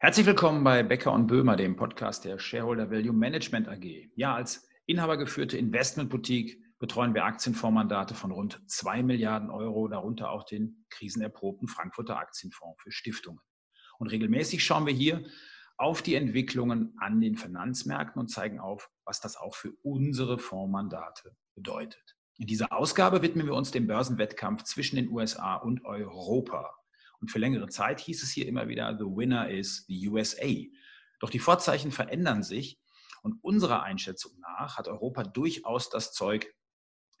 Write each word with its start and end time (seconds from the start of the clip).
Herzlich 0.00 0.26
willkommen 0.26 0.62
bei 0.62 0.84
Becker 0.84 1.12
und 1.12 1.26
Böhmer, 1.26 1.56
dem 1.56 1.74
Podcast 1.74 2.24
der 2.24 2.38
Shareholder 2.38 2.88
Value 2.88 3.12
Management 3.12 3.66
AG. 3.66 4.08
Ja, 4.14 4.36
als 4.36 4.68
inhabergeführte 4.86 5.58
Investmentboutique 5.58 6.62
betreuen 6.78 7.14
wir 7.14 7.24
Aktienfondsmandate 7.24 8.14
von 8.14 8.30
rund 8.30 8.62
2 8.68 9.02
Milliarden 9.02 9.50
Euro, 9.50 9.88
darunter 9.88 10.30
auch 10.30 10.44
den 10.44 10.86
krisenerprobten 10.90 11.66
Frankfurter 11.66 12.16
Aktienfonds 12.16 12.80
für 12.80 12.92
Stiftungen. 12.92 13.40
Und 13.98 14.06
regelmäßig 14.12 14.62
schauen 14.64 14.86
wir 14.86 14.94
hier 14.94 15.24
auf 15.78 16.00
die 16.00 16.14
Entwicklungen 16.14 16.94
an 17.00 17.20
den 17.20 17.34
Finanzmärkten 17.36 18.20
und 18.20 18.28
zeigen 18.28 18.60
auf, 18.60 18.88
was 19.04 19.20
das 19.20 19.36
auch 19.36 19.56
für 19.56 19.72
unsere 19.82 20.38
Fondsmandate 20.38 21.34
bedeutet. 21.56 22.16
In 22.36 22.46
dieser 22.46 22.72
Ausgabe 22.72 23.22
widmen 23.22 23.46
wir 23.46 23.54
uns 23.54 23.72
dem 23.72 23.88
Börsenwettkampf 23.88 24.62
zwischen 24.62 24.94
den 24.94 25.10
USA 25.10 25.56
und 25.56 25.84
Europa. 25.84 26.72
Und 27.20 27.30
für 27.30 27.38
längere 27.38 27.68
Zeit 27.68 28.00
hieß 28.00 28.22
es 28.22 28.30
hier 28.30 28.46
immer 28.46 28.68
wieder, 28.68 28.96
the 28.98 29.04
winner 29.04 29.48
is 29.48 29.84
the 29.86 30.08
USA. 30.08 30.46
Doch 31.20 31.30
die 31.30 31.38
Vorzeichen 31.38 31.90
verändern 31.90 32.42
sich 32.42 32.78
und 33.22 33.42
unserer 33.42 33.82
Einschätzung 33.82 34.38
nach 34.40 34.78
hat 34.78 34.88
Europa 34.88 35.24
durchaus 35.24 35.90
das 35.90 36.12
Zeug, 36.12 36.54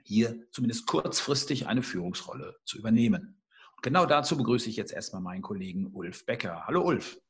hier 0.04 0.40
zumindest 0.52 0.86
kurzfristig 0.86 1.66
eine 1.66 1.82
Führungsrolle 1.82 2.56
zu 2.64 2.78
übernehmen. 2.78 3.42
Und 3.76 3.82
genau 3.82 4.06
dazu 4.06 4.36
begrüße 4.36 4.70
ich 4.70 4.76
jetzt 4.76 4.92
erstmal 4.92 5.20
meinen 5.20 5.42
Kollegen 5.42 5.88
Ulf 5.92 6.24
Becker. 6.24 6.66
Hallo 6.66 6.82
Ulf. 6.82 7.20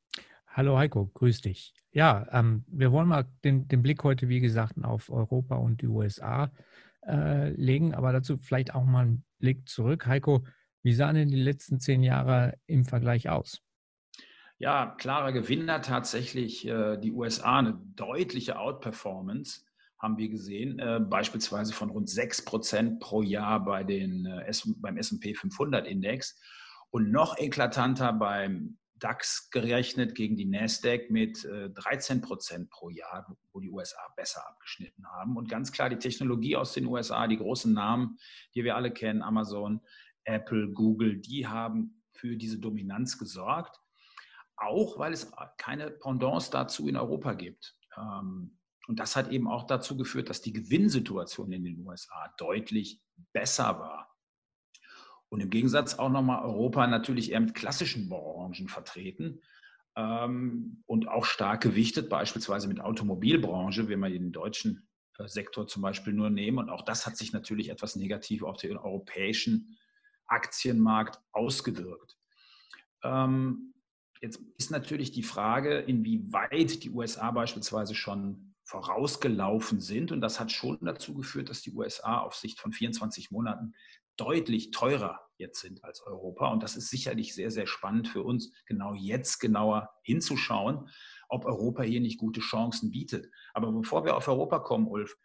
Hallo 0.47 0.79
Heiko, 0.79 1.07
grüß 1.15 1.41
dich. 1.43 1.75
Ja, 1.93 2.27
ähm, 2.33 2.65
wir 2.67 2.93
wollen 2.93 3.09
mal 3.09 3.25
den, 3.45 3.69
den, 3.69 3.83
Blick 3.83 4.03
heute, 4.05 4.29
wie 4.29 4.41
gesagt, 4.41 4.75
auf 4.83 5.11
Europa 5.11 5.57
und 5.57 5.83
die 5.83 5.87
USA 5.87 6.51
äh, 7.07 7.51
legen, 7.51 7.95
aber 7.95 8.13
dazu 8.13 8.39
vielleicht 8.39 8.75
auch 8.75 8.85
mal 8.85 9.07
einen 9.07 9.25
Blick 9.39 9.69
zurück. 9.69 10.07
Heiko, 10.07 10.45
wie 10.83 10.95
sahen 10.95 11.17
denn 11.17 11.29
die 11.29 11.41
letzten 11.41 11.81
zehn 11.81 12.03
Jahre 12.03 12.55
im 12.67 12.85
Vergleich 12.85 13.29
aus? 13.29 13.61
Ja, 14.59 14.97
klarer 14.99 15.33
Gewinner 15.33 15.83
tatsächlich 15.83 16.67
äh, 16.67 16.97
die 16.97 17.13
USA, 17.13 17.59
eine 17.59 17.81
deutliche 17.95 18.59
Outperformance 18.59 19.65
haben 20.01 20.19
wir 20.19 20.29
gesehen, 20.29 20.81
äh, 20.81 20.99
beispielsweise 21.01 21.73
von 21.73 21.91
rund 21.91 22.11
6 22.11 22.45
Prozent 22.45 23.01
pro 23.01 23.23
Jahr 23.23 23.65
bei 23.65 23.85
den, 23.85 24.27
äh, 24.27 24.53
beim 24.79 24.97
SP 24.99 25.35
500 25.35 25.87
Index 25.87 26.41
und 26.91 27.13
noch 27.13 27.39
eklatanter 27.39 28.13
beim 28.13 28.79
DAX 28.97 29.49
gerechnet 29.51 30.17
gegen 30.17 30.37
die 30.37 30.45
Nasdaq 30.45 31.09
mit 31.09 31.45
13 31.45 32.21
Prozent 32.21 32.69
pro 32.69 32.91
Jahr, 32.91 33.33
wo 33.53 33.61
die 33.61 33.71
USA 33.71 34.01
besser 34.17 34.45
abgeschnitten 34.49 35.07
haben. 35.07 35.37
Und 35.37 35.49
ganz 35.49 35.71
klar 35.71 35.89
die 35.89 36.01
Technologie 36.01 36.57
aus 36.57 36.73
den 36.73 36.85
USA, 36.85 37.29
die 37.29 37.37
großen 37.37 37.73
Namen, 37.73 38.19
die 38.57 38.65
wir 38.65 38.75
alle 38.75 38.91
kennen, 38.91 39.23
Amazon, 39.23 39.83
Apple, 40.29 40.69
Google, 40.69 41.17
die 41.17 41.47
haben 41.47 42.03
für 42.13 42.37
diese 42.37 42.59
Dominanz 42.59 43.19
gesorgt. 43.19 43.81
Auch 44.57 44.99
weil 44.99 45.13
es 45.13 45.31
keine 45.57 45.91
Pendants 45.91 46.51
dazu 46.51 46.89
in 46.89 46.97
Europa 46.97 47.35
gibt. 47.35 47.77
Ähm, 47.97 48.59
und 48.89 48.99
das 48.99 49.17
hat 49.17 49.31
eben 49.31 49.47
auch 49.47 49.67
dazu 49.67 49.97
geführt, 49.97 50.31
dass 50.31 50.43
die 50.43 50.53
Gewinnsituation 50.53 51.53
in 51.53 51.65
den 51.65 51.87
USA 51.87 52.35
deutlich 52.39 53.01
besser 53.33 53.79
war. 53.79 54.15
Und 55.29 55.41
im 55.41 55.51
Gegensatz 55.51 55.99
auch 55.99 56.09
nochmal 56.09 56.43
Europa 56.43 56.87
natürlich 56.87 57.33
eher 57.33 57.41
mit 57.41 57.55
klassischen 57.55 58.09
Branchen 58.09 58.69
vertreten 58.69 59.43
ähm, 59.95 60.83
und 60.87 61.07
auch 61.09 61.27
stark 61.27 61.61
gewichtet, 61.61 62.09
beispielsweise 62.09 62.67
mit 62.67 62.81
Automobilbranche, 62.81 63.89
wenn 63.89 64.01
wir 64.01 64.09
den 64.09 64.33
deutschen 64.33 64.89
äh, 65.19 65.29
Sektor 65.29 65.67
zum 65.67 65.83
Beispiel 65.83 66.15
nur 66.15 66.31
nehmen. 66.31 66.59
Und 66.59 66.71
auch 66.71 66.83
das 66.83 67.07
hat 67.07 67.17
sich 67.17 67.33
natürlich 67.33 67.69
etwas 67.69 67.95
negativ 67.95 68.43
auf 68.43 68.57
den 68.57 68.79
europäischen 68.79 69.77
Aktienmarkt 70.29 71.21
ausgewirkt. 71.33 72.17
Ähm, 73.03 73.75
jetzt 74.21 74.41
ist 74.57 74.71
natürlich 74.71 75.13
die 75.13 75.23
Frage, 75.23 75.79
inwieweit 75.79 76.83
die 76.83 76.91
USA 76.91 77.31
beispielsweise 77.31 77.95
schon 77.95 78.55
vorausgelaufen 78.65 79.81
sind. 79.81 80.13
Und 80.13 80.21
das 80.21 80.39
hat 80.39 80.53
schon 80.53 80.79
dazu 80.83 81.15
geführt, 81.15 81.49
dass 81.49 81.63
die 81.63 81.73
USA 81.73 82.19
auf 82.19 82.35
Sicht 82.35 82.61
von 82.61 82.73
24 82.73 83.31
Monaten 83.31 83.75
deutlich 84.19 84.73
teurer 84.73 85.21
jetzt 85.39 85.61
sind 85.61 85.83
als 85.85 86.03
Europa. 86.03 86.49
Und 86.49 86.63
das 86.63 86.77
ist 86.77 86.91
sicherlich 86.91 87.35
sehr, 87.35 87.51
sehr 87.51 87.67
spannend 87.67 88.09
für 88.09 88.23
uns, 88.23 88.53
genau 88.67 88.93
jetzt 88.95 89.39
genauer 89.39 89.89
hinzuschauen, 90.03 90.91
ob 91.29 91.47
Europa 91.47 91.83
hier 91.83 92.01
nicht 92.01 92.19
gute 92.19 92.41
Chancen 92.41 92.91
bietet. 92.91 93.31
Aber 93.55 93.73
bevor 93.73 94.05
wir 94.05 94.17
auf 94.17 94.29
Europa 94.29 94.59
kommen, 94.59 94.89
Ulf, 94.89 95.17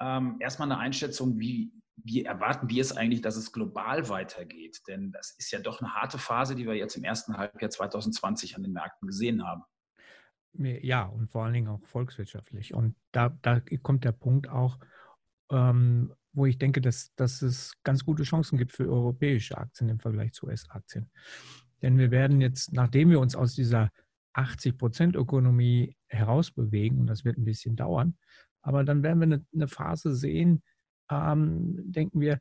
ähm, 0.00 0.36
erstmal 0.40 0.70
eine 0.70 0.80
Einschätzung, 0.80 1.38
wie, 1.38 1.72
wie 2.04 2.24
erwarten 2.24 2.68
wir 2.68 2.80
es 2.80 2.96
eigentlich, 2.96 3.22
dass 3.22 3.36
es 3.36 3.52
global 3.52 4.08
weitergeht? 4.08 4.80
Denn 4.86 5.12
das 5.12 5.32
ist 5.38 5.50
ja 5.50 5.60
doch 5.60 5.80
eine 5.80 5.94
harte 5.94 6.18
Phase, 6.18 6.54
die 6.54 6.66
wir 6.66 6.74
jetzt 6.74 6.96
im 6.96 7.04
ersten 7.04 7.36
Halbjahr 7.36 7.70
2020 7.70 8.56
an 8.56 8.62
den 8.62 8.72
Märkten 8.72 9.06
gesehen 9.06 9.46
haben. 9.46 9.62
Ja, 10.54 11.04
und 11.04 11.30
vor 11.30 11.44
allen 11.44 11.54
Dingen 11.54 11.68
auch 11.68 11.84
volkswirtschaftlich. 11.86 12.74
Und 12.74 12.96
da, 13.12 13.36
da 13.42 13.60
kommt 13.82 14.04
der 14.04 14.12
Punkt 14.12 14.48
auch, 14.48 14.78
ähm, 15.50 16.14
wo 16.32 16.46
ich 16.46 16.58
denke, 16.58 16.80
dass, 16.80 17.14
dass 17.14 17.42
es 17.42 17.74
ganz 17.84 18.04
gute 18.04 18.22
Chancen 18.22 18.58
gibt 18.58 18.72
für 18.72 18.88
europäische 18.88 19.58
Aktien 19.58 19.88
im 19.88 20.00
Vergleich 20.00 20.32
zu 20.32 20.46
US-Aktien. 20.46 21.10
Denn 21.82 21.98
wir 21.98 22.10
werden 22.10 22.40
jetzt, 22.40 22.72
nachdem 22.72 23.10
wir 23.10 23.20
uns 23.20 23.36
aus 23.36 23.54
dieser 23.54 23.90
80-Prozent-Ökonomie 24.34 25.96
herausbewegen, 26.08 27.00
und 27.00 27.06
das 27.06 27.24
wird 27.24 27.38
ein 27.38 27.44
bisschen 27.44 27.76
dauern, 27.76 28.16
aber 28.62 28.84
dann 28.84 29.02
werden 29.02 29.20
wir 29.20 29.26
eine, 29.26 29.46
eine 29.54 29.68
Phase 29.68 30.14
sehen, 30.14 30.62
ähm, 31.10 31.76
denken 31.90 32.20
wir, 32.20 32.38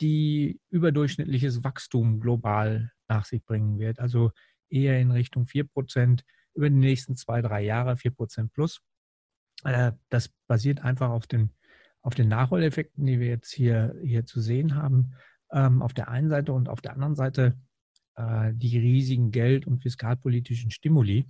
die 0.00 0.60
überdurchschnittliches 0.70 1.62
Wachstum 1.62 2.20
global 2.20 2.90
nach 3.08 3.24
sich 3.24 3.44
bringen 3.44 3.78
wird. 3.78 4.00
Also 4.00 4.32
eher 4.68 4.98
in 5.00 5.10
Richtung 5.10 5.46
4 5.46 5.64
Prozent 5.64 6.24
über 6.54 6.68
die 6.68 6.76
nächsten 6.76 7.16
zwei, 7.16 7.40
drei 7.40 7.62
Jahre, 7.62 7.96
4 7.96 8.10
Prozent 8.10 8.52
plus. 8.52 8.80
Äh, 9.64 9.92
das 10.08 10.28
basiert 10.46 10.80
einfach 10.80 11.10
auf 11.10 11.26
den, 11.26 11.50
auf 12.02 12.14
den 12.14 12.28
Nachholeffekten, 12.28 13.06
die 13.06 13.20
wir 13.20 13.28
jetzt 13.28 13.52
hier, 13.52 13.94
hier 14.02 14.26
zu 14.26 14.40
sehen 14.40 14.74
haben. 14.74 15.14
Ähm, 15.52 15.82
auf 15.82 15.94
der 15.94 16.08
einen 16.08 16.28
Seite 16.28 16.52
und 16.52 16.68
auf 16.68 16.80
der 16.80 16.94
anderen 16.94 17.14
Seite 17.14 17.58
äh, 18.16 18.52
die 18.54 18.78
riesigen 18.78 19.30
Geld- 19.30 19.66
und 19.66 19.82
fiskalpolitischen 19.82 20.70
Stimuli, 20.70 21.28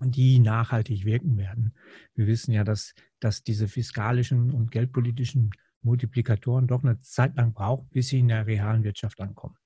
die 0.00 0.38
nachhaltig 0.38 1.04
wirken 1.04 1.36
werden. 1.36 1.74
Wir 2.14 2.26
wissen 2.26 2.52
ja, 2.52 2.64
dass, 2.64 2.94
dass 3.20 3.42
diese 3.42 3.68
fiskalischen 3.68 4.50
und 4.50 4.70
geldpolitischen 4.70 5.50
Multiplikatoren 5.82 6.66
doch 6.66 6.82
eine 6.82 7.00
Zeit 7.00 7.36
lang 7.36 7.52
brauchen, 7.52 7.88
bis 7.90 8.08
sie 8.08 8.20
in 8.20 8.28
der 8.28 8.46
realen 8.46 8.84
Wirtschaft 8.84 9.20
ankommen. 9.20 9.56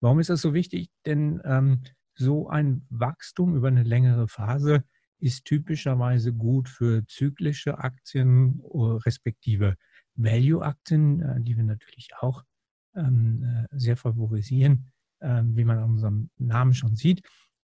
Warum 0.00 0.20
ist 0.20 0.30
das 0.30 0.42
so 0.42 0.54
wichtig? 0.54 0.90
Denn 1.04 1.40
ähm, 1.44 1.82
so 2.14 2.48
ein 2.48 2.86
Wachstum 2.90 3.56
über 3.56 3.68
eine 3.68 3.82
längere 3.82 4.28
Phase 4.28 4.84
ist 5.18 5.44
typischerweise 5.44 6.32
gut 6.32 6.68
für 6.68 7.06
zyklische 7.06 7.78
Aktien, 7.78 8.60
äh, 8.60 8.78
respektive 9.04 9.76
Value-Aktien, 10.14 11.22
äh, 11.22 11.40
die 11.40 11.56
wir 11.56 11.64
natürlich 11.64 12.10
auch 12.20 12.42
ähm, 12.94 13.42
äh, 13.42 13.78
sehr 13.78 13.96
favorisieren, 13.96 14.90
ähm, 15.20 15.56
wie 15.56 15.64
man 15.64 15.78
an 15.78 15.90
unserem 15.90 16.30
Namen 16.38 16.74
schon 16.74 16.96
sieht. 16.96 17.22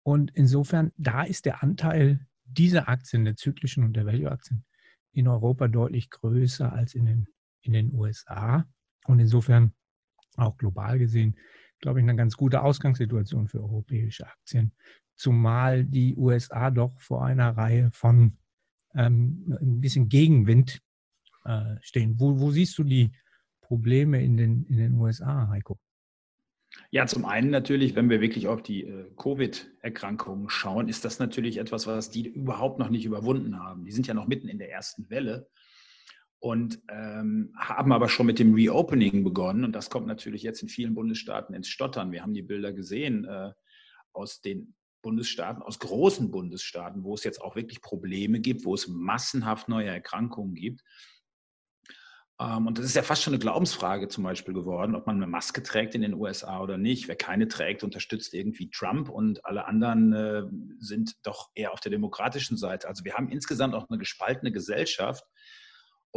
Und 0.04 0.32
insofern, 0.32 0.92
da 0.98 1.24
ist 1.24 1.46
der 1.46 1.64
Anteil 1.64 2.26
dieser 2.46 2.88
Aktien, 2.88 3.26
der 3.26 3.36
zyklischen 3.36 3.84
und 3.84 3.94
der 3.94 4.06
Value-Aktien, 4.06 4.64
in 5.12 5.28
Europa 5.28 5.68
deutlich 5.68 6.10
größer 6.10 6.72
als 6.72 6.96
in 6.96 7.06
den 7.06 7.28
in 7.68 7.74
den 7.74 7.94
USA. 7.94 8.66
Und 9.06 9.20
insofern 9.20 9.74
auch 10.36 10.58
global 10.58 11.00
gesehen, 11.00 11.38
glaube 11.80 12.00
ich, 12.00 12.04
eine 12.04 12.16
ganz 12.16 12.36
gute 12.36 12.62
Ausgangssituation 12.64 13.48
für 13.48 13.62
europäische 13.62 14.28
Aktien. 14.28 14.74
Zumal 15.16 15.86
die 15.86 16.16
USA 16.16 16.72
doch 16.72 17.00
vor 17.00 17.26
einer 17.26 17.56
Reihe 17.56 17.92
von 17.92 18.38
ähm, 18.96 19.58
ein 19.62 19.82
bisschen 19.82 20.10
Gegenwind 20.10 20.82
äh, 21.46 21.76
stehen. 21.82 22.20
Wo, 22.20 22.40
wo 22.40 22.52
siehst 22.52 22.78
du 22.78 22.84
die 22.84 23.12
Probleme 23.62 24.24
in 24.24 24.38
den, 24.38 24.66
in 24.66 24.78
den 24.78 24.94
USA, 24.94 25.48
Heiko? 25.50 25.80
Ja, 26.92 27.06
zum 27.08 27.26
einen 27.26 27.50
natürlich, 27.50 27.96
wenn 27.96 28.10
wir 28.10 28.22
wirklich 28.22 28.48
auf 28.48 28.62
die 28.62 28.84
äh, 28.84 29.12
Covid-Erkrankungen 29.16 30.50
schauen, 30.50 30.88
ist 30.88 31.06
das 31.06 31.20
natürlich 31.20 31.58
etwas, 31.58 31.88
was 31.88 32.10
die 32.12 32.28
überhaupt 32.28 32.80
noch 32.80 32.90
nicht 32.90 33.06
überwunden 33.06 33.60
haben. 33.60 33.86
Die 33.86 33.92
sind 33.92 34.08
ja 34.08 34.14
noch 34.14 34.28
mitten 34.28 34.48
in 34.48 34.60
der 34.60 34.72
ersten 34.72 35.10
Welle 35.10 35.50
und 36.40 36.80
ähm, 36.90 37.54
haben 37.58 37.92
aber 37.92 38.10
schon 38.10 38.28
mit 38.28 38.40
dem 38.40 38.54
Reopening 38.54 39.24
begonnen. 39.24 39.64
Und 39.64 39.74
das 39.74 39.90
kommt 39.90 40.08
natürlich 40.08 40.44
jetzt 40.44 40.62
in 40.62 40.70
vielen 40.70 40.94
Bundesstaaten 40.94 41.56
ins 41.56 41.68
Stottern. 41.68 42.12
Wir 42.12 42.22
haben 42.22 42.34
die 42.34 42.44
Bilder 42.44 42.74
gesehen 42.74 43.26
äh, 43.26 43.52
aus 44.14 44.42
den 44.42 44.76
Bundesstaaten, 45.02 45.64
aus 45.64 45.80
großen 45.80 46.32
Bundesstaaten, 46.32 47.04
wo 47.04 47.14
es 47.14 47.24
jetzt 47.24 47.42
auch 47.42 47.56
wirklich 47.56 47.82
Probleme 47.82 48.40
gibt, 48.40 48.66
wo 48.66 48.74
es 48.76 48.88
massenhaft 48.88 49.68
neue 49.68 49.88
Erkrankungen 49.88 50.54
gibt. 50.54 50.84
Ähm, 52.40 52.68
und 52.68 52.78
das 52.78 52.86
ist 52.86 52.96
ja 52.96 53.04
fast 53.04 53.24
schon 53.24 53.34
eine 53.34 53.40
Glaubensfrage 53.40 54.08
zum 54.08 54.24
Beispiel 54.24 54.54
geworden, 54.54 54.96
ob 54.96 55.08
man 55.08 55.16
eine 55.16 55.28
Maske 55.28 55.64
trägt 55.64 55.96
in 55.96 56.02
den 56.02 56.14
USA 56.14 56.60
oder 56.62 56.78
nicht. 56.78 57.08
Wer 57.08 57.16
keine 57.16 57.48
trägt, 57.48 57.84
unterstützt 57.84 58.34
irgendwie 58.34 58.70
Trump 58.70 59.10
und 59.10 59.44
alle 59.46 59.66
anderen 59.66 60.14
äh, 60.14 60.44
sind 60.80 61.16
doch 61.24 61.50
eher 61.56 61.74
auf 61.74 61.80
der 61.80 61.92
demokratischen 61.92 62.58
Seite. 62.58 62.88
Also 62.88 63.04
wir 63.06 63.16
haben 63.16 63.30
insgesamt 63.30 63.74
auch 63.74 63.90
eine 63.90 63.98
gespaltene 63.98 64.52
Gesellschaft 64.52 65.24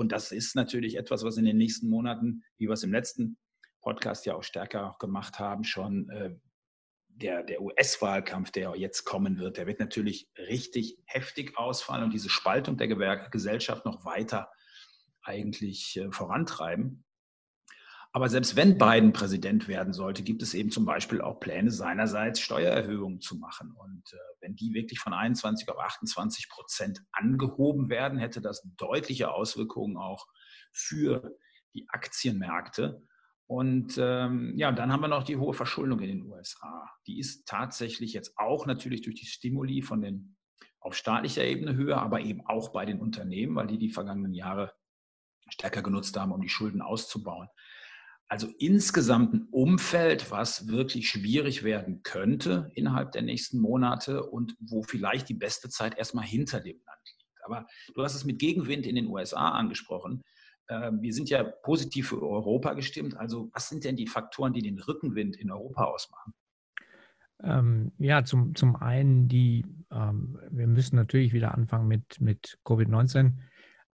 und 0.01 0.13
das 0.13 0.33
ist 0.33 0.57
natürlich 0.57 0.97
etwas, 0.97 1.25
was 1.25 1.37
in 1.37 1.45
den 1.45 1.59
nächsten 1.59 1.89
Monaten, 1.89 2.43
wie 2.57 2.67
wir 2.67 2.73
es 2.73 2.83
im 2.83 2.93
letzten 2.93 3.37
Podcast 3.83 4.27
ja 4.27 4.35
auch 4.35 4.43
stärker 4.43 4.97
gemacht 4.99 5.39
haben, 5.39 5.63
schon 5.63 6.09
äh, 6.11 6.35
der, 7.09 7.43
der 7.43 7.61
US-Wahlkampf, 7.61 8.51
der 8.51 8.75
jetzt 8.77 9.05
kommen 9.05 9.39
wird, 9.39 9.59
der 9.59 9.67
wird 9.67 9.79
natürlich 9.79 10.31
richtig 10.39 10.99
heftig 11.05 11.59
ausfallen 11.59 12.05
und 12.05 12.15
diese 12.15 12.31
Spaltung 12.31 12.79
der 12.79 12.89
Gesellschaft 13.29 13.85
noch 13.85 14.05
weiter 14.05 14.51
eigentlich 15.23 15.99
äh, 15.99 16.11
vorantreiben. 16.11 17.05
Aber 18.13 18.29
selbst 18.29 18.57
wenn 18.57 18.77
Biden 18.77 19.13
Präsident 19.13 19.69
werden 19.69 19.93
sollte, 19.93 20.25
gibt 20.25 20.43
es 20.43 20.55
eben 20.55 20.71
zum 20.71 20.85
Beispiel 20.85 21.21
auch 21.21 21.39
Pläne 21.39 21.71
seinerseits, 21.71 22.41
Steuererhöhungen 22.41 23.21
zu 23.21 23.37
machen. 23.37 23.73
Und 23.73 24.13
äh, 24.13 24.17
wenn 24.41 24.57
die 24.57 24.75
wirklich 24.75 24.99
von 24.99 25.13
21 25.13 25.69
auf 25.69 25.79
28 25.79 26.49
Prozent 26.49 27.05
angehoben 27.13 27.89
werden, 27.89 28.19
hätte 28.19 28.41
das 28.41 28.63
deutliche 28.77 29.33
Auswirkungen 29.33 29.97
auch 29.97 30.27
für 30.73 31.37
die 31.75 31.89
Aktienmärkte. 31.89 33.07
Und 33.47 33.97
ähm, 33.99 34.55
ja, 34.57 34.73
dann 34.73 34.93
haben 34.93 35.03
wir 35.03 35.09
noch 35.09 35.25
die 35.25 35.37
hohe 35.37 35.55
Verschuldung 35.55 36.01
in 36.01 36.09
den 36.09 36.27
USA. 36.27 36.91
Die 37.07 37.19
ist 37.19 37.47
tatsächlich 37.47 38.13
jetzt 38.13 38.37
auch 38.39 38.67
natürlich 38.67 39.03
durch 39.03 39.17
die 39.17 39.27
Stimuli 39.27 39.83
von 39.83 40.01
den 40.01 40.37
auf 40.81 40.97
staatlicher 40.97 41.45
Ebene 41.45 41.75
höher, 41.75 42.01
aber 42.01 42.21
eben 42.21 42.45
auch 42.47 42.73
bei 42.73 42.87
den 42.87 43.01
Unternehmen, 43.01 43.55
weil 43.55 43.67
die 43.67 43.79
die 43.79 43.91
vergangenen 43.91 44.35
Jahre 44.35 44.73
stärker 45.49 45.83
genutzt 45.83 46.17
haben, 46.19 46.33
um 46.33 46.41
die 46.41 46.49
Schulden 46.49 46.81
auszubauen. 46.81 47.49
Also 48.31 48.47
insgesamt 48.61 49.35
ein 49.35 49.49
Umfeld, 49.51 50.31
was 50.31 50.69
wirklich 50.69 51.09
schwierig 51.09 51.65
werden 51.65 52.05
könnte 52.05 52.71
innerhalb 52.77 53.11
der 53.11 53.23
nächsten 53.23 53.59
Monate 53.59 54.23
und 54.23 54.55
wo 54.61 54.85
vielleicht 54.85 55.29
die 55.29 55.35
beste 55.35 55.69
Zeit 55.69 55.99
erstmal 55.99 56.25
hinter 56.25 56.61
dem 56.61 56.77
Land 56.77 57.01
liegt. 57.19 57.45
Aber 57.45 57.67
du 57.93 58.05
hast 58.05 58.15
es 58.15 58.25
mit 58.25 58.39
Gegenwind 58.39 58.87
in 58.87 58.95
den 58.95 59.09
USA 59.09 59.49
angesprochen. 59.49 60.23
Ähm, 60.69 61.03
wir 61.03 61.13
sind 61.13 61.29
ja 61.29 61.43
positiv 61.43 62.11
für 62.11 62.23
Europa 62.23 62.75
gestimmt. 62.75 63.17
Also 63.17 63.51
was 63.53 63.69
sind 63.69 63.83
denn 63.83 63.97
die 63.97 64.07
Faktoren, 64.07 64.53
die 64.53 64.63
den 64.63 64.79
Rückenwind 64.79 65.35
in 65.35 65.51
Europa 65.51 65.87
ausmachen? 65.87 66.33
Ähm, 67.43 67.91
ja, 67.99 68.25
zum, 68.25 68.55
zum 68.55 68.77
einen 68.77 69.27
die, 69.27 69.67
ähm, 69.91 70.39
wir 70.53 70.69
müssen 70.69 70.95
natürlich 70.95 71.33
wieder 71.33 71.53
anfangen 71.53 71.89
mit, 71.89 72.21
mit 72.21 72.61
Covid-19. 72.65 73.33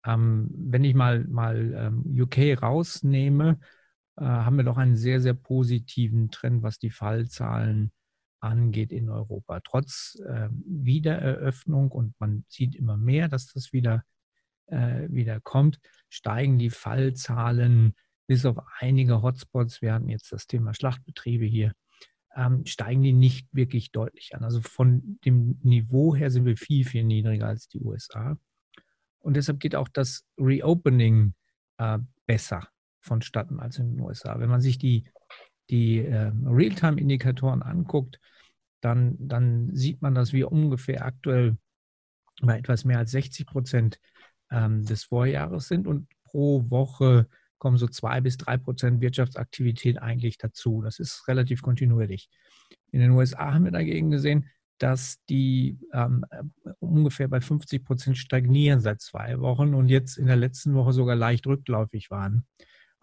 Ähm, 0.08 0.50
wenn 0.56 0.84
ich 0.84 0.96
mal, 0.96 1.24
mal 1.26 1.72
ähm, 1.78 2.20
UK 2.20 2.60
rausnehme, 2.60 3.60
äh, 4.18 4.24
haben 4.24 4.58
wir 4.58 4.64
doch 4.64 4.78
einen 4.78 4.96
sehr, 4.96 5.22
sehr 5.22 5.34
positiven 5.34 6.30
Trend, 6.30 6.64
was 6.64 6.80
die 6.80 6.92
Fallzahlen 6.92 7.92
angeht 8.40 8.92
in 8.92 9.10
Europa. 9.10 9.62
Trotz 9.62 10.20
äh, 10.28 10.50
Wiedereröffnung 10.66 11.92
und 11.92 12.14
man 12.20 12.46
sieht 12.48 12.76
immer 12.76 12.98
mehr, 12.98 13.28
dass 13.28 13.48
das 13.48 13.74
wieder, 13.74 14.04
äh, 14.68 15.08
wieder 15.10 15.40
kommt, 15.40 15.80
steigen 16.10 16.60
die 16.60 16.70
Fallzahlen 16.70 17.94
bis 18.28 18.46
auf 18.46 18.58
einige 18.80 19.22
Hotspots. 19.22 19.82
Wir 19.82 19.94
hatten 19.94 20.10
jetzt 20.10 20.32
das 20.32 20.48
Thema 20.48 20.74
Schlachtbetriebe 20.74 21.46
hier. 21.46 21.74
Ähm, 22.36 22.66
steigen 22.66 23.02
die 23.02 23.14
nicht 23.14 23.48
wirklich 23.52 23.92
deutlich 23.92 24.36
an. 24.36 24.44
Also 24.44 24.62
von 24.62 25.20
dem 25.24 25.60
Niveau 25.62 26.16
her 26.16 26.32
sind 26.32 26.46
wir 26.46 26.58
viel, 26.58 26.84
viel 26.84 27.04
niedriger 27.04 27.48
als 27.48 27.68
die 27.68 27.80
USA. 27.80 28.38
Und 29.20 29.36
deshalb 29.38 29.60
geht 29.60 29.76
auch 29.76 29.88
das 29.88 30.26
Reopening 30.38 31.36
äh, 31.78 32.00
besser 32.26 32.68
vonstatten 33.04 33.60
als 33.60 33.78
in 33.78 33.96
den 33.96 34.00
USA. 34.00 34.40
Wenn 34.40 34.50
man 34.50 34.62
sich 34.62 34.78
die, 34.78 35.06
die 35.70 36.00
äh, 36.00 36.32
Realtime-Indikatoren 36.46 37.62
anguckt, 37.62 38.20
dann, 38.82 39.16
dann 39.20 39.76
sieht 39.76 40.02
man, 40.02 40.16
dass 40.16 40.34
wir 40.34 40.52
ungefähr 40.52 41.06
aktuell 41.06 41.58
bei 42.42 42.58
etwas 42.58 42.86
mehr 42.86 42.98
als 42.98 43.12
60 43.12 43.46
Prozent 43.46 44.00
ähm, 44.52 44.86
des 44.86 45.04
Vorjahres 45.06 45.68
sind 45.68 45.88
und 45.88 46.08
pro 46.24 46.70
Woche 46.70 47.28
kommen 47.60 47.78
so 47.78 47.88
zwei 47.88 48.20
bis 48.20 48.38
drei 48.38 48.58
Prozent 48.58 49.00
Wirtschaftsaktivität 49.00 50.02
eigentlich 50.02 50.38
dazu. 50.38 50.82
Das 50.82 51.00
ist 51.00 51.28
relativ 51.28 51.62
kontinuierlich. 51.62 52.30
In 52.92 53.00
den 53.00 53.12
USA 53.12 53.54
haben 53.54 53.66
wir 53.66 53.72
dagegen 53.72 54.10
gesehen, 54.10 54.50
dass 54.80 55.24
die 55.30 55.80
ähm, 55.94 56.26
ungefähr 56.80 57.30
bei 57.30 57.40
50 57.40 57.86
Prozent 57.86 58.18
stagnieren 58.18 58.82
seit 58.82 59.02
zwei 59.02 59.40
Wochen 59.40 59.76
und 59.76 59.88
jetzt 59.88 60.18
in 60.18 60.26
der 60.26 60.36
letzten 60.36 60.74
Woche 60.74 60.92
sogar 60.92 61.16
leicht 61.16 61.48
rückläufig 61.48 62.12
waren 62.12 62.46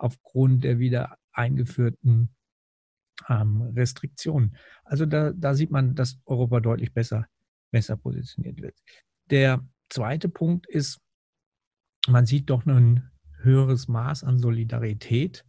aufgrund 0.01 0.65
der 0.65 0.79
wieder 0.79 1.19
eingeführten 1.33 2.35
ähm, 3.29 3.63
Restriktionen. 3.77 4.57
Also 4.85 5.07
da, 5.07 5.33
da 5.33 5.55
sieht 5.55 5.71
man, 5.71 5.95
dass 5.95 6.19
Europa 6.25 6.61
deutlich 6.61 6.93
besser, 6.93 7.27
besser 7.71 7.97
positioniert 7.97 8.61
wird. 8.61 8.77
Der 9.31 9.67
zweite 9.89 10.29
Punkt 10.29 10.67
ist, 10.67 11.01
man 12.09 12.27
sieht 12.27 12.51
doch 12.51 12.65
ein 12.67 13.11
höheres 13.43 13.89
Maß 13.89 14.25
an 14.25 14.39
Solidarität 14.39 15.45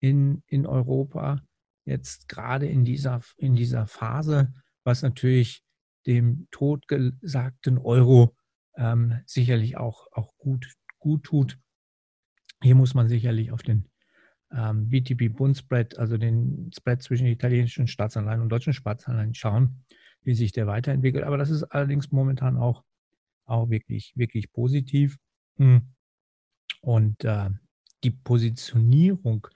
in, 0.00 0.42
in 0.46 0.66
Europa, 0.66 1.40
jetzt 1.84 2.28
gerade 2.28 2.66
in 2.66 2.84
dieser, 2.84 3.20
in 3.36 3.54
dieser 3.54 3.86
Phase, 3.86 4.52
was 4.84 5.02
natürlich 5.02 5.62
dem 6.06 6.48
totgesagten 6.50 7.78
Euro 7.78 8.34
ähm, 8.76 9.20
sicherlich 9.26 9.76
auch, 9.76 10.06
auch 10.12 10.36
gut, 10.38 10.72
gut 10.98 11.24
tut. 11.24 11.58
Hier 12.62 12.74
muss 12.74 12.94
man 12.94 13.08
sicherlich 13.08 13.50
auf 13.50 13.62
den 13.62 13.88
ähm, 14.52 14.88
BTP-Bund-Spread, 14.88 15.98
also 15.98 16.16
den 16.16 16.70
Spread 16.74 17.02
zwischen 17.02 17.26
italienischen 17.26 17.88
Staatsanleihen 17.88 18.40
und 18.40 18.48
deutschen 18.48 18.72
Staatsanleihen 18.72 19.34
schauen, 19.34 19.84
wie 20.22 20.34
sich 20.34 20.52
der 20.52 20.66
weiterentwickelt. 20.66 21.24
Aber 21.24 21.38
das 21.38 21.50
ist 21.50 21.64
allerdings 21.64 22.12
momentan 22.12 22.56
auch, 22.56 22.84
auch 23.44 23.70
wirklich, 23.70 24.12
wirklich 24.16 24.52
positiv. 24.52 25.18
Hm. 25.56 25.94
Und 26.80 27.24
äh, 27.24 27.50
die 28.04 28.10
Positionierung 28.10 29.46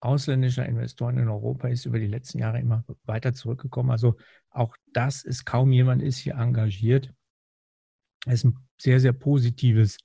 ausländischer 0.00 0.66
Investoren 0.66 1.18
in 1.18 1.28
Europa 1.28 1.68
ist 1.68 1.84
über 1.84 1.98
die 1.98 2.06
letzten 2.06 2.38
Jahre 2.38 2.58
immer 2.60 2.84
weiter 3.04 3.34
zurückgekommen. 3.34 3.90
Also 3.90 4.16
auch 4.50 4.74
das 4.92 5.24
ist 5.24 5.44
kaum 5.44 5.72
jemand 5.72 6.02
ist 6.02 6.18
hier 6.18 6.34
engagiert. 6.34 7.12
Es 8.26 8.34
ist 8.34 8.44
ein 8.44 8.58
sehr, 8.78 9.00
sehr 9.00 9.12
positives 9.12 9.98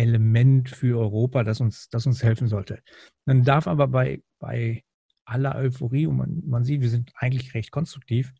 Element 0.00 0.68
für 0.70 0.98
Europa, 0.98 1.44
das 1.44 1.60
uns, 1.60 1.88
das 1.90 2.06
uns 2.06 2.22
helfen 2.22 2.48
sollte. 2.48 2.82
Man 3.26 3.44
darf 3.44 3.66
aber 3.66 3.88
bei, 3.88 4.22
bei 4.38 4.84
aller 5.24 5.54
Euphorie, 5.54 6.06
und 6.06 6.16
man, 6.16 6.42
man 6.46 6.64
sieht, 6.64 6.80
wir 6.80 6.90
sind 6.90 7.12
eigentlich 7.14 7.54
recht 7.54 7.70
konstruktiv, 7.70 8.32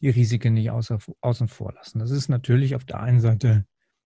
die 0.00 0.10
Risiken 0.10 0.54
nicht 0.54 0.70
außer, 0.70 0.98
außen 1.20 1.48
vor 1.48 1.72
lassen. 1.72 1.98
Das 1.98 2.10
ist 2.10 2.28
natürlich 2.28 2.74
auf 2.74 2.84
der 2.84 3.00
einen 3.00 3.20
Seite 3.20 3.66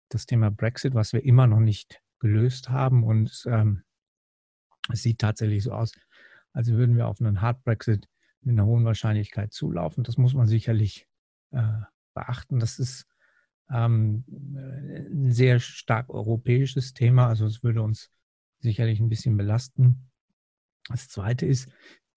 das 0.09 0.27
Thema 0.27 0.51
Brexit, 0.51 0.95
was 0.95 1.13
wir 1.13 1.25
immer 1.25 1.47
noch 1.47 1.61
nicht 1.61 2.01
gelöst 2.21 2.69
haben. 2.69 3.03
Und 3.03 3.45
ähm, 3.49 3.83
es 4.93 5.03
sieht 5.03 5.19
tatsächlich 5.19 5.65
so 5.65 5.73
aus, 5.73 5.93
als 6.53 6.69
würden 6.69 6.97
wir 6.97 7.09
auf 7.09 7.21
einen 7.21 7.41
Hard 7.41 7.65
Brexit 7.65 8.09
mit 8.43 8.53
einer 8.53 8.67
hohen 8.67 8.85
Wahrscheinlichkeit 8.85 9.53
zulaufen. 9.53 10.05
Das 10.05 10.17
muss 10.17 10.35
man 10.35 10.47
sicherlich 10.47 11.09
äh, 11.51 11.81
beachten. 12.15 12.61
Das 12.61 12.79
ist 12.79 13.07
ähm, 13.71 14.25
ein 14.29 15.33
sehr 15.33 15.59
stark 15.61 16.11
europäisches 16.11 16.95
Thema. 16.95 17.29
Also 17.29 17.47
es 17.47 17.63
würde 17.63 17.83
uns 17.83 18.11
sicherlich 18.61 19.01
ein 19.01 19.09
bisschen 19.09 19.37
belasten. 19.37 20.11
Das 20.89 21.09
Zweite 21.09 21.47
ist, 21.47 21.69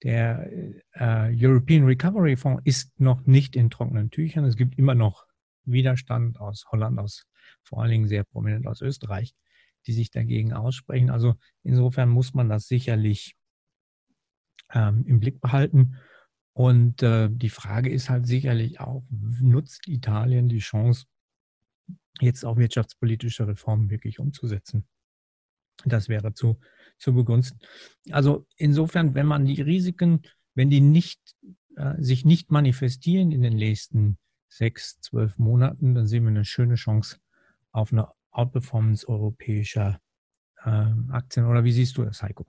der 0.04 0.50
äh, 0.94 1.34
European 1.36 1.84
Recovery 1.84 2.38
Fonds 2.38 2.62
ist 2.66 3.00
noch 3.00 3.26
nicht 3.26 3.56
in 3.56 3.70
trockenen 3.70 4.12
Tüchern. 4.12 4.46
Es 4.46 4.56
gibt 4.56 4.78
immer 4.78 4.96
noch 4.96 5.26
Widerstand 5.66 6.40
aus 6.40 6.66
Holland, 6.72 7.00
aus 7.00 7.26
vor 7.64 7.82
allen 7.82 7.92
Dingen 7.92 8.08
sehr 8.08 8.24
prominent 8.24 8.66
aus 8.68 8.82
Österreich, 8.82 9.36
die 9.86 9.94
sich 9.94 10.12
dagegen 10.12 10.54
aussprechen. 10.54 11.10
Also 11.10 11.36
insofern 11.64 12.10
muss 12.10 12.34
man 12.34 12.48
das 12.50 12.68
sicherlich 12.68 13.36
ähm, 14.74 15.04
im 15.06 15.20
Blick 15.20 15.42
behalten. 15.42 15.98
Und 16.54 17.04
äh, 17.04 17.30
die 17.32 17.50
Frage 17.50 17.90
ist 17.90 18.10
halt 18.10 18.28
sicherlich 18.28 18.80
auch, 18.80 19.04
nutzt 19.10 19.88
Italien 19.88 20.50
die 20.50 20.60
Chance, 20.60 21.06
jetzt 22.22 22.46
auch 22.46 22.58
wirtschaftspolitische 22.58 23.48
Reformen 23.48 23.90
wirklich 23.90 24.20
umzusetzen. 24.20 24.88
Das 25.86 26.10
wäre 26.10 26.34
zu, 26.34 26.60
zu 26.98 27.14
begunsten. 27.14 27.60
Also 28.12 28.46
insofern, 28.58 29.16
wenn 29.16 29.26
man 29.26 29.46
die 29.46 29.62
Risiken, 29.62 30.22
wenn 30.56 30.70
die 30.70 30.82
nicht, 30.82 31.36
äh, 31.76 31.96
sich 32.02 32.26
nicht 32.26 32.52
manifestieren 32.52 33.32
in 33.32 33.42
den 33.42 33.56
nächsten 33.56 34.18
sechs, 34.50 35.00
zwölf 35.00 35.38
Monaten, 35.38 35.96
dann 35.96 36.08
sehen 36.08 36.24
wir 36.24 36.30
eine 36.30 36.46
schöne 36.46 36.76
Chance 36.76 37.18
auf 37.72 37.94
eine 37.94 38.10
Outperformance 38.32 39.08
europäischer 39.08 40.02
äh, 40.64 40.86
Aktien. 41.10 41.46
Oder 41.46 41.64
wie 41.64 41.72
siehst 41.72 41.98
du 41.98 42.04
das, 42.04 42.22
Heiko? 42.22 42.46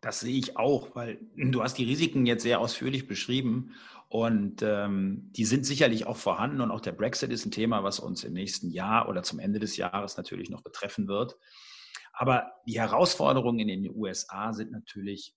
Das 0.00 0.20
sehe 0.20 0.38
ich 0.38 0.56
auch, 0.56 0.94
weil 0.94 1.18
du 1.36 1.62
hast 1.62 1.74
die 1.74 1.84
Risiken 1.84 2.26
jetzt 2.26 2.42
sehr 2.42 2.60
ausführlich 2.60 3.06
beschrieben 3.06 3.74
und 4.08 4.62
ähm, 4.62 5.30
die 5.32 5.44
sind 5.44 5.66
sicherlich 5.66 6.06
auch 6.06 6.16
vorhanden 6.16 6.60
und 6.60 6.70
auch 6.70 6.80
der 6.80 6.92
Brexit 6.92 7.30
ist 7.30 7.44
ein 7.44 7.50
Thema, 7.50 7.84
was 7.84 8.00
uns 8.00 8.24
im 8.24 8.32
nächsten 8.32 8.70
Jahr 8.70 9.08
oder 9.08 9.22
zum 9.22 9.38
Ende 9.38 9.58
des 9.58 9.76
Jahres 9.76 10.16
natürlich 10.16 10.50
noch 10.50 10.62
betreffen 10.62 11.08
wird. 11.08 11.36
Aber 12.12 12.52
die 12.66 12.80
Herausforderungen 12.80 13.68
in 13.68 13.82
den 13.82 13.94
USA 13.94 14.52
sind 14.52 14.72
natürlich 14.72 15.36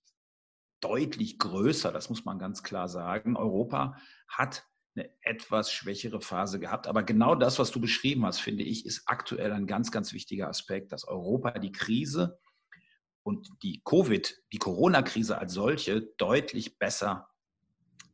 deutlich 0.80 1.38
größer, 1.38 1.92
das 1.92 2.08
muss 2.08 2.24
man 2.24 2.38
ganz 2.38 2.62
klar 2.62 2.88
sagen. 2.88 3.36
Europa 3.36 3.96
hat 4.26 4.64
eine 4.94 5.10
etwas 5.22 5.72
schwächere 5.72 6.20
Phase 6.20 6.58
gehabt. 6.58 6.86
Aber 6.86 7.02
genau 7.02 7.34
das, 7.34 7.58
was 7.58 7.70
du 7.70 7.80
beschrieben 7.80 8.26
hast, 8.26 8.40
finde 8.40 8.64
ich, 8.64 8.84
ist 8.84 9.04
aktuell 9.06 9.52
ein 9.52 9.66
ganz, 9.66 9.90
ganz 9.90 10.12
wichtiger 10.12 10.48
Aspekt, 10.48 10.92
dass 10.92 11.06
Europa 11.06 11.52
die 11.58 11.72
Krise 11.72 12.38
und 13.22 13.50
die 13.62 13.82
Covid, 13.84 14.42
die 14.52 14.58
Corona-Krise 14.58 15.38
als 15.38 15.52
solche 15.52 16.02
deutlich 16.18 16.78
besser 16.78 17.28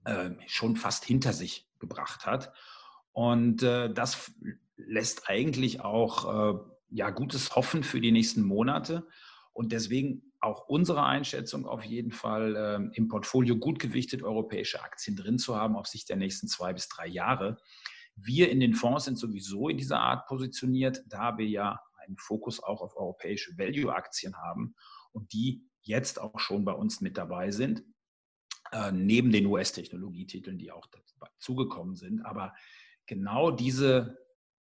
äh, 0.04 0.30
schon 0.46 0.76
fast 0.76 1.04
hinter 1.04 1.32
sich 1.32 1.68
gebracht 1.78 2.26
hat. 2.26 2.52
Und 3.12 3.62
äh, 3.62 3.92
das 3.92 4.32
lässt 4.76 5.28
eigentlich 5.28 5.80
auch 5.80 6.54
äh, 6.54 6.58
ja, 6.90 7.10
gutes 7.10 7.56
Hoffen 7.56 7.82
für 7.82 8.00
die 8.00 8.12
nächsten 8.12 8.42
Monate. 8.42 9.06
Und 9.52 9.72
deswegen 9.72 10.22
auch 10.40 10.68
unsere 10.68 11.04
Einschätzung 11.04 11.66
auf 11.66 11.84
jeden 11.84 12.12
Fall 12.12 12.54
äh, 12.54 12.96
im 12.96 13.08
Portfolio 13.08 13.56
gut 13.56 13.78
gewichtet 13.78 14.22
europäische 14.22 14.82
Aktien 14.82 15.16
drin 15.16 15.38
zu 15.38 15.56
haben 15.56 15.74
auf 15.74 15.86
Sicht 15.86 16.08
der 16.08 16.16
nächsten 16.16 16.46
zwei 16.48 16.72
bis 16.72 16.88
drei 16.88 17.06
Jahre. 17.06 17.58
Wir 18.14 18.50
in 18.50 18.60
den 18.60 18.74
Fonds 18.74 19.04
sind 19.04 19.18
sowieso 19.18 19.68
in 19.68 19.78
dieser 19.78 20.00
Art 20.00 20.26
positioniert, 20.26 21.02
da 21.06 21.38
wir 21.38 21.46
ja 21.46 21.80
einen 21.96 22.16
Fokus 22.16 22.62
auch 22.62 22.80
auf 22.80 22.96
europäische 22.96 23.56
Value-Aktien 23.58 24.36
haben 24.36 24.74
und 25.18 25.32
die 25.32 25.68
jetzt 25.82 26.20
auch 26.20 26.38
schon 26.38 26.64
bei 26.64 26.72
uns 26.72 27.00
mit 27.00 27.18
dabei 27.18 27.50
sind, 27.50 27.82
äh, 28.72 28.92
neben 28.92 29.32
den 29.32 29.46
US-Technologietiteln, 29.46 30.58
die 30.58 30.70
auch 30.70 30.86
dazugekommen 31.18 31.96
sind. 31.96 32.22
Aber 32.22 32.54
genau 33.06 33.50
diese 33.50 34.18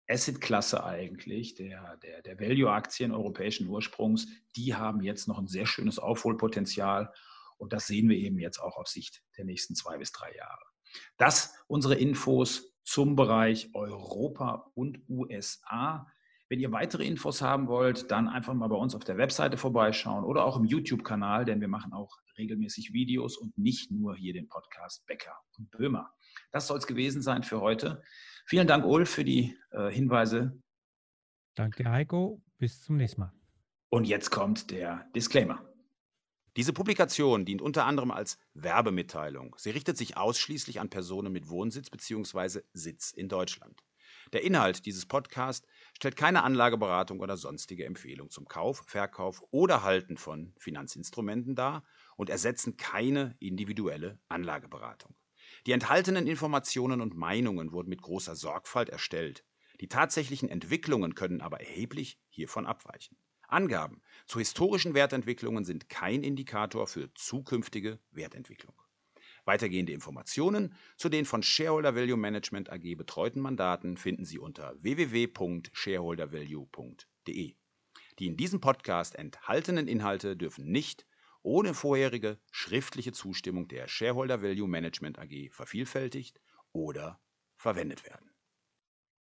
Asset-Klasse 0.08 0.84
eigentlich, 0.84 1.54
der, 1.54 1.96
der, 1.98 2.22
der 2.22 2.38
Value-Aktien 2.38 3.12
europäischen 3.12 3.68
Ursprungs, 3.68 4.26
die 4.56 4.74
haben 4.74 5.00
jetzt 5.00 5.26
noch 5.26 5.38
ein 5.38 5.46
sehr 5.46 5.66
schönes 5.66 5.98
Aufholpotenzial. 5.98 7.12
Und 7.56 7.72
das 7.72 7.86
sehen 7.86 8.08
wir 8.08 8.16
eben 8.16 8.38
jetzt 8.38 8.58
auch 8.58 8.76
auf 8.76 8.88
Sicht 8.88 9.22
der 9.38 9.44
nächsten 9.44 9.74
zwei 9.74 9.96
bis 9.96 10.12
drei 10.12 10.34
Jahre. 10.34 10.64
Das 11.16 11.54
unsere 11.66 11.94
Infos 11.94 12.74
zum 12.82 13.16
Bereich 13.16 13.70
Europa 13.74 14.70
und 14.74 15.08
USA. 15.08 16.06
Wenn 16.52 16.60
ihr 16.60 16.70
weitere 16.70 17.06
Infos 17.06 17.40
haben 17.40 17.66
wollt, 17.66 18.10
dann 18.10 18.28
einfach 18.28 18.52
mal 18.52 18.68
bei 18.68 18.76
uns 18.76 18.94
auf 18.94 19.04
der 19.04 19.16
Webseite 19.16 19.56
vorbeischauen 19.56 20.22
oder 20.22 20.44
auch 20.44 20.58
im 20.58 20.66
YouTube-Kanal, 20.66 21.46
denn 21.46 21.62
wir 21.62 21.68
machen 21.68 21.94
auch 21.94 22.18
regelmäßig 22.36 22.92
Videos 22.92 23.38
und 23.38 23.56
nicht 23.56 23.90
nur 23.90 24.14
hier 24.14 24.34
den 24.34 24.48
Podcast 24.48 25.06
Becker 25.06 25.34
und 25.56 25.70
Böhmer. 25.70 26.12
Das 26.50 26.66
soll 26.66 26.76
es 26.76 26.86
gewesen 26.86 27.22
sein 27.22 27.42
für 27.42 27.62
heute. 27.62 28.02
Vielen 28.44 28.66
Dank, 28.66 28.84
Ulf, 28.84 29.08
für 29.08 29.24
die 29.24 29.56
äh, 29.70 29.90
Hinweise. 29.90 30.60
Danke, 31.54 31.90
Heiko. 31.90 32.42
Bis 32.58 32.82
zum 32.82 32.98
nächsten 32.98 33.22
Mal. 33.22 33.32
Und 33.88 34.06
jetzt 34.06 34.28
kommt 34.28 34.70
der 34.70 35.06
Disclaimer. 35.16 35.66
Diese 36.58 36.74
Publikation 36.74 37.46
dient 37.46 37.62
unter 37.62 37.86
anderem 37.86 38.10
als 38.10 38.36
Werbemitteilung. 38.52 39.56
Sie 39.56 39.70
richtet 39.70 39.96
sich 39.96 40.18
ausschließlich 40.18 40.80
an 40.80 40.90
Personen 40.90 41.32
mit 41.32 41.48
Wohnsitz 41.48 41.88
bzw. 41.88 42.60
Sitz 42.74 43.10
in 43.10 43.30
Deutschland. 43.30 43.82
Der 44.32 44.44
Inhalt 44.44 44.86
dieses 44.86 45.06
Podcasts 45.06 45.66
stellt 45.94 46.16
keine 46.16 46.42
Anlageberatung 46.42 47.20
oder 47.20 47.36
sonstige 47.36 47.84
Empfehlung 47.84 48.30
zum 48.30 48.46
Kauf, 48.46 48.82
Verkauf 48.86 49.42
oder 49.50 49.82
Halten 49.82 50.16
von 50.16 50.54
Finanzinstrumenten 50.58 51.54
dar 51.54 51.84
und 52.16 52.30
ersetzen 52.30 52.76
keine 52.76 53.36
individuelle 53.38 54.18
Anlageberatung. 54.28 55.14
Die 55.66 55.72
enthaltenen 55.72 56.26
Informationen 56.26 57.00
und 57.00 57.14
Meinungen 57.14 57.72
wurden 57.72 57.88
mit 57.88 58.02
großer 58.02 58.34
Sorgfalt 58.34 58.88
erstellt. 58.88 59.44
Die 59.80 59.88
tatsächlichen 59.88 60.48
Entwicklungen 60.48 61.14
können 61.14 61.40
aber 61.40 61.60
erheblich 61.60 62.20
hiervon 62.28 62.66
abweichen. 62.66 63.16
Angaben 63.48 64.02
zu 64.26 64.38
historischen 64.38 64.94
Wertentwicklungen 64.94 65.64
sind 65.64 65.88
kein 65.88 66.22
Indikator 66.22 66.86
für 66.86 67.12
zukünftige 67.14 68.00
Wertentwicklung. 68.10 68.74
Weitergehende 69.44 69.92
Informationen 69.92 70.72
zu 70.96 71.08
den 71.08 71.24
von 71.24 71.42
Shareholder 71.42 71.96
Value 71.96 72.16
Management 72.16 72.70
AG 72.70 72.94
betreuten 72.96 73.40
Mandaten 73.40 73.96
finden 73.96 74.24
Sie 74.24 74.38
unter 74.38 74.76
www.shareholdervalue.de. 74.80 77.56
Die 78.18 78.26
in 78.26 78.36
diesem 78.36 78.60
Podcast 78.60 79.14
enthaltenen 79.16 79.88
Inhalte 79.88 80.36
dürfen 80.36 80.70
nicht 80.70 81.06
ohne 81.42 81.74
vorherige 81.74 82.38
schriftliche 82.52 83.10
Zustimmung 83.12 83.66
der 83.68 83.88
Shareholder 83.88 84.42
Value 84.42 84.68
Management 84.68 85.18
AG 85.18 85.50
vervielfältigt 85.50 86.40
oder 86.72 87.20
verwendet 87.56 88.04
werden. 88.04 88.31